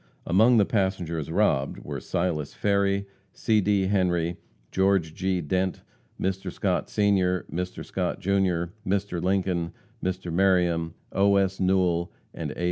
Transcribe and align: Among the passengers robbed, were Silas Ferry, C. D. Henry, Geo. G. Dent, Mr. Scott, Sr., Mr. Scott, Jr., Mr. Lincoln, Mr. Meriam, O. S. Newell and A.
Among 0.25 0.57
the 0.57 0.65
passengers 0.65 1.29
robbed, 1.29 1.77
were 1.83 1.99
Silas 1.99 2.55
Ferry, 2.55 3.05
C. 3.33 3.61
D. 3.61 3.85
Henry, 3.85 4.37
Geo. 4.71 4.97
G. 4.97 5.41
Dent, 5.41 5.83
Mr. 6.19 6.51
Scott, 6.51 6.89
Sr., 6.89 7.45
Mr. 7.53 7.85
Scott, 7.85 8.19
Jr., 8.19 8.73
Mr. 8.83 9.21
Lincoln, 9.21 9.73
Mr. 10.03 10.33
Meriam, 10.33 10.95
O. 11.11 11.35
S. 11.35 11.59
Newell 11.59 12.11
and 12.33 12.49
A. 12.49 12.59